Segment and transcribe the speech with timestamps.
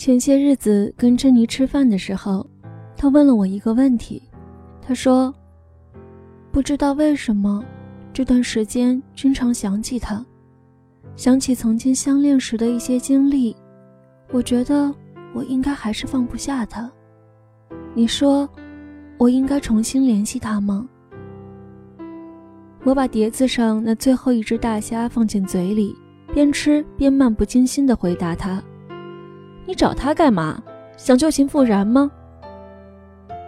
[0.00, 2.48] 前些日子跟珍妮吃饭的时候，
[2.96, 4.22] 她问了我一个问题。
[4.80, 5.30] 她说
[6.50, 7.62] ：“不知道为什么，
[8.10, 10.24] 这段时间经常想起他，
[11.16, 13.54] 想起曾经相恋时的一些经历。
[14.30, 14.90] 我觉得
[15.34, 16.90] 我应该还是放不下他。
[17.92, 18.48] 你说，
[19.18, 20.88] 我应该重新联系他吗？”
[22.84, 25.94] 我把碟子上那最后一只大虾放进嘴里，
[26.32, 28.62] 边吃边漫不经心地回答他
[29.70, 30.60] ：“你找他干嘛？
[30.96, 32.10] 想旧情复燃吗？”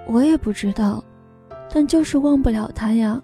[0.06, 1.02] 我也不知道，
[1.68, 3.20] 但就是忘不了他呀。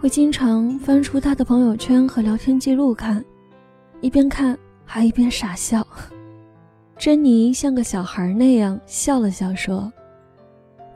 [0.00, 3.22] 会经常翻出他的朋友圈和聊天记录看，
[4.00, 5.86] 一边看还一边傻笑。
[6.96, 9.92] 珍妮像个小孩那样笑了笑，说：“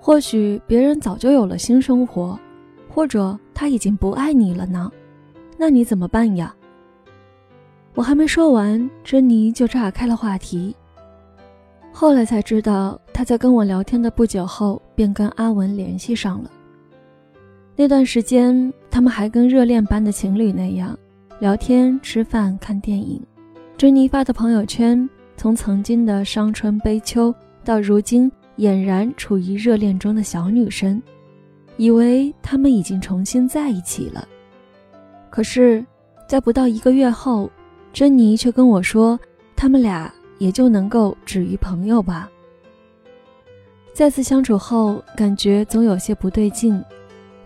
[0.00, 2.40] 或许别人早就有了新生活。”
[2.88, 4.90] 或者他已经不爱你了呢？
[5.58, 6.54] 那你怎么办呀？
[7.94, 10.74] 我还没说完，珍妮就岔开了话题。
[11.92, 16.50] 后来才知道，他在跟我聊天的不久后便跟阿文联系上了。
[17.76, 20.98] 那段时间，他们还跟热恋般的情侣那样
[21.40, 23.20] 聊天、吃饭、看电影。
[23.76, 31.02] 珍妮发的朋友圈，从曾经的伤春悲秋，到如今俨然处于热恋中的小女生。
[31.76, 34.28] 以为他们已经重新在一起了，
[35.30, 35.82] 可是，
[36.28, 37.50] 在不到一个月后，
[37.90, 39.18] 珍妮却跟我说，
[39.56, 42.28] 他们俩也就能够止于朋友吧。
[43.92, 46.82] 再次相处后，感觉总有些不对劲。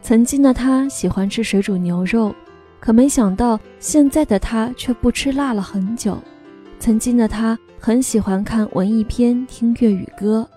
[0.00, 2.32] 曾经的他喜欢吃水煮牛肉，
[2.78, 6.16] 可没想到现在的他却不吃辣了很久。
[6.78, 10.48] 曾经的他很喜欢看文艺片、听粤语歌，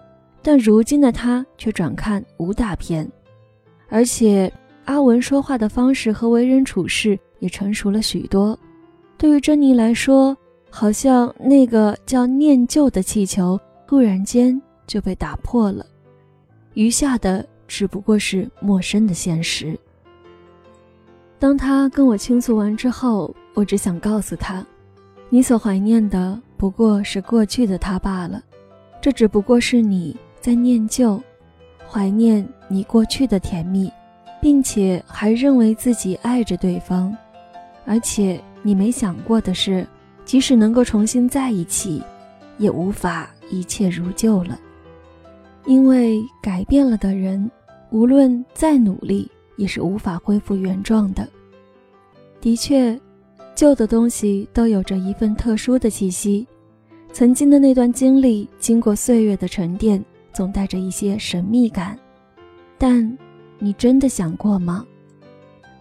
[0.43, 3.09] 但如今的他却转看武打片。
[3.89, 4.52] 而且，
[4.85, 8.58] 阿文说话的方式和为人处事也成熟了许多。
[9.17, 10.38] 对于珍妮来说，
[10.80, 15.83] 好像那个叫念旧的气球突然间就被打破了，
[16.75, 19.75] 余下的只不过是陌生的现实。
[21.39, 24.64] 当他跟我倾诉完之后，我只想告诉他
[25.30, 28.39] ：“你所怀念的不过是过去的他罢了，
[29.02, 31.20] 这只不过是你在念旧。”
[31.89, 33.92] 怀念你过去的甜蜜，
[34.39, 37.17] 并且还认为自己爱着对方，
[37.83, 39.88] 而且你没想过的是，
[40.27, 42.04] 即使能够重新在一起，
[42.60, 44.60] 也无法一切如旧了，
[45.65, 47.49] 因为改变了的人，
[47.89, 51.27] 无论再努力，也是无法恢复原状的。
[52.39, 52.99] 的确，
[53.55, 56.45] 旧的东西都有着一份特殊的气息，
[57.11, 60.04] 曾经的那段经历，经过岁月的沉淀。
[60.33, 61.98] 总带着一些神秘感，
[62.77, 63.17] 但
[63.58, 64.86] 你真的想过吗？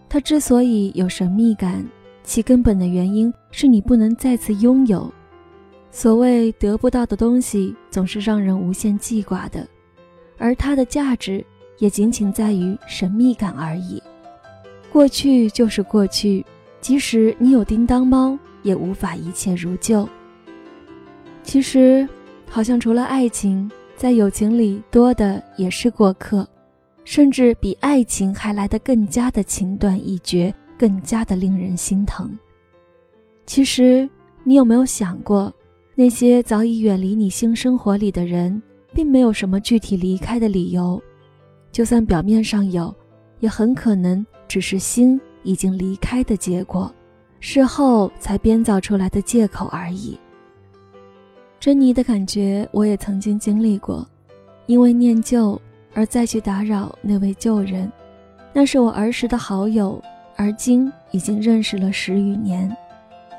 [0.09, 1.87] 它之所以有神秘感，
[2.27, 5.09] 其根本的原因是你不能再次拥有。
[5.89, 9.65] 所谓得不到的东西，总是让人无限记挂的，
[10.37, 11.43] 而它的价值
[11.77, 14.03] 也仅仅在于神秘感而已。
[14.91, 16.45] 过去就是过去，
[16.81, 20.07] 即使你有叮当猫，也无法一切如旧。
[21.43, 22.05] 其实，
[22.49, 23.71] 好像除了爱情。
[23.95, 26.47] 在友情里，多的也是过客，
[27.03, 32.37] 甚至比爱情还来得更加的情断意绝，更加的令人心疼。
[33.45, 34.09] 其实，
[34.43, 35.53] 你有没有想过，
[35.95, 38.61] 那些早已远离你新生活里的人，
[38.93, 41.01] 并没有什么具体离开的理由，
[41.71, 42.93] 就算表面上有，
[43.39, 46.93] 也很可能只是心已经离开的结果，
[47.39, 50.17] 事后才编造出来的借口而已。
[51.59, 54.07] 珍妮的感觉，我也曾经经历过，
[54.67, 55.59] 因为念旧
[55.93, 57.91] 而再去打扰那位旧人，
[58.53, 60.01] 那是我儿时的好友，
[60.37, 62.73] 而今已经认识了十余年。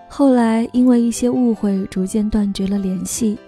[0.09, 3.39] 后来因为一些误会，逐渐断绝了联系。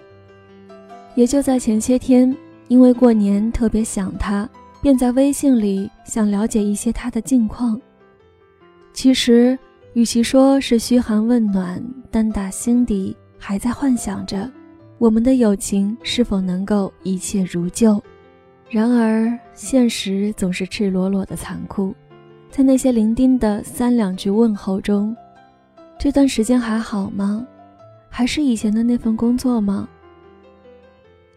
[1.15, 2.34] 也就在前些天，
[2.69, 4.49] 因为过年特别想他，
[4.81, 7.78] 便在微信里想了解一些他的近况。
[8.93, 9.59] 其实，
[9.94, 14.50] 与其说是嘘寒问暖，但打心底还在幻想着。
[14.99, 18.01] 我们的友情是否能够一切如旧？
[18.69, 21.95] 然而现实总是赤裸裸的残酷，
[22.50, 25.16] 在那些零丁的三两句问候中，
[25.98, 27.47] 这段时间还好吗？
[28.08, 29.88] 还是以前的那份工作吗？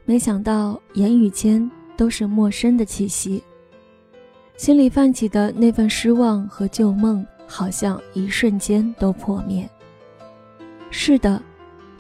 [0.05, 3.41] 没想到言语间都是陌生的气息，
[4.57, 9.69] 心里泛起的那份失望和旧梦，好像一瞬间都破灭。
[10.89, 11.41] 是的。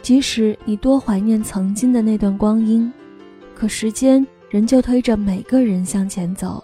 [0.01, 2.91] 即使你多怀念曾经的那段光阴，
[3.55, 6.61] 可时间仍旧推着每个人向前走，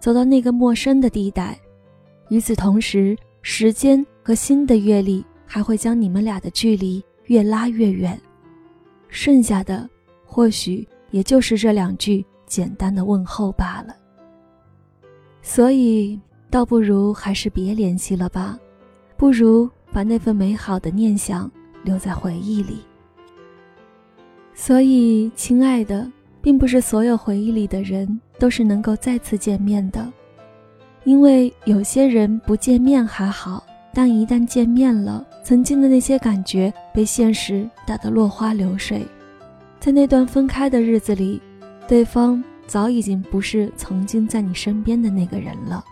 [0.00, 1.56] 走到那个陌生的地带。
[2.28, 8.18] 与此同时，时间和新的阅历还会将你们俩的距离越拉越远。
[9.08, 9.88] 剩下的
[10.24, 13.94] 或许也就是这两句简单的问候罢了。
[15.40, 16.18] 所以，
[16.50, 18.58] 倒不如还是别联系了吧，
[19.16, 21.50] 不如把那份美好的念想
[21.82, 22.78] 留在回忆里。
[24.54, 26.10] 所以，亲爱的，
[26.40, 30.10] 并不是所有回忆里的人都是能够再次见面的，
[31.04, 39.06] 因为有些人不见面还好，但一旦见面了，曾经的那些感觉被现实打得落花流水，
[39.78, 41.40] 在那段分开的日子里，
[41.86, 42.42] 对方。
[42.66, 45.84] 早已经不是曾经在你身边的那个人了，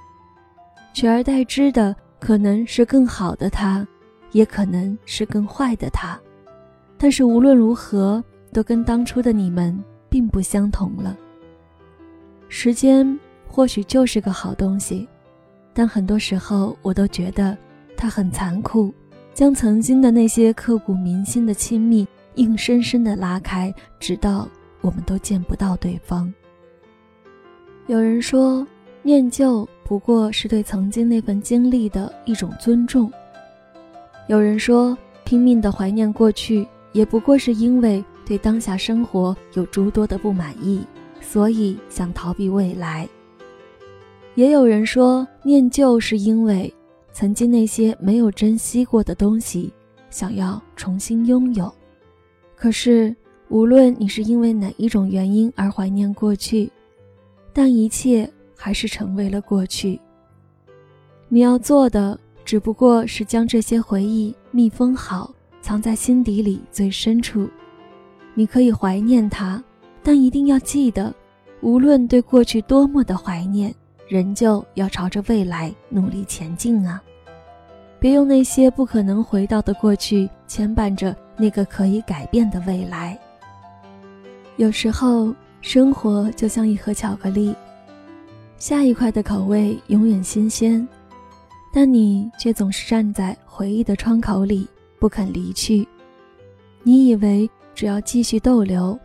[0.95, 3.87] 取而代之的可能是更好的他，
[4.31, 6.19] 也可能是更坏的他。
[6.97, 8.25] 但是无论如何，
[8.55, 9.79] 都跟当初的你们
[10.09, 11.15] 并不相同了。
[12.49, 13.21] 时间
[13.55, 15.07] 或许就是个好东西，
[15.75, 17.55] 但很多时候我都觉得
[17.95, 18.91] 它很残酷，
[19.35, 24.49] 将曾经的那些刻骨铭心的亲密硬生生的拉开，直到
[24.81, 26.33] 我们都见不到对方。
[27.89, 28.67] 有人说，
[29.03, 33.11] 念旧不过是对曾经那份经历的一种尊重；
[34.29, 40.81] 有人说，拼命的怀念过去，也不过是因为对当下生活有诸多的不满意，
[41.21, 43.07] 所以想逃避未来。
[44.35, 46.73] 也有人说，念旧是因为
[47.13, 49.71] 曾经那些没有珍惜过的东西，
[50.09, 51.71] 想要重新拥有。
[52.57, 53.15] 可是，
[53.49, 56.71] 无论你是因为哪一种原因而怀念过去，
[57.53, 60.01] 但一切还是成为了过去。
[61.29, 65.31] 你要做的只不过是将这些回忆密封好，
[65.61, 67.47] 藏在心底里最深处。
[68.33, 69.63] 你可以怀念它，
[70.03, 71.15] 但一定要记得，
[71.61, 73.75] 无论对过去多么的怀念，
[74.13, 77.03] 仍旧要朝着未来努力前进啊！
[77.99, 83.19] 别用那些不可能回到的过去牵绊着那个可以改变的未来。
[84.57, 85.35] 有时候。
[85.65, 87.55] 生活就像一盒巧克力，
[88.57, 90.89] 下一块的口味永远新鲜，
[91.73, 94.67] 但你却总是站在回忆的窗口里
[94.99, 95.87] 不肯离去。
[96.83, 98.99] 你以为只要继续逗留，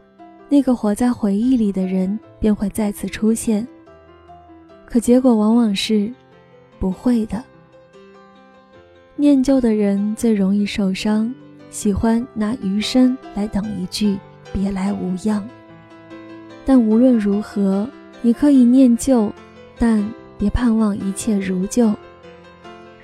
[0.49, 3.67] 那个活在回忆里的人便会再次出现，
[4.87, 6.09] 可结果往往是
[6.79, 7.43] 不会的。
[9.17, 11.33] 念旧的人最容易受伤，
[11.69, 14.17] 喜欢拿余生来等一句
[14.53, 15.45] “别来无恙”。
[16.65, 17.87] 但无论如何，
[18.21, 19.29] 你可以念旧，
[19.77, 20.03] 但
[20.37, 21.93] 别盼望一切如旧。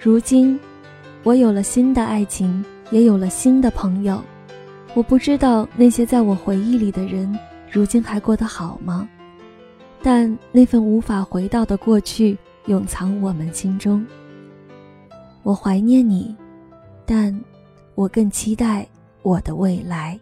[0.01, 0.57] 如今，
[1.23, 4.23] 我有了新的爱情，也有了新的朋友。
[4.93, 7.37] 我不知道那些在我回忆里的人，
[7.69, 9.09] 如今还过得好吗？
[10.05, 14.05] 但那份无法回到的过去，永藏我们心中。
[15.43, 16.35] 我怀念你，
[17.05, 17.33] 但
[17.95, 18.85] 我更期待
[19.21, 20.19] 我的未来。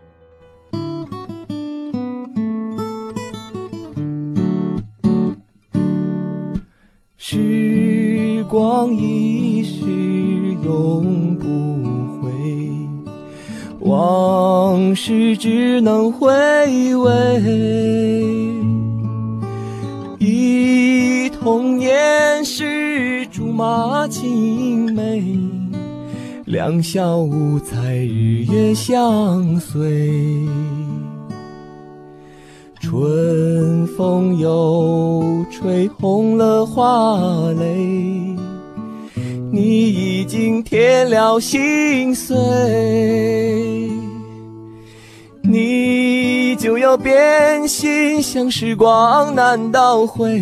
[7.17, 9.81] 时光一逝
[10.63, 12.29] 永不回，
[13.79, 16.27] 往事只能回
[16.95, 18.20] 味。
[23.51, 25.21] 马青梅，
[26.45, 30.47] 两小无猜日夜相随。
[32.79, 37.19] 春风又吹红了花
[37.59, 38.35] 蕾。
[39.53, 39.59] 你
[39.89, 42.35] 已经添了心碎，
[45.43, 50.41] 你就要变心，像时光难倒回，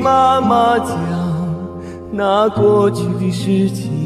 [0.00, 0.96] 妈妈讲
[2.10, 3.99] 那过去的事情。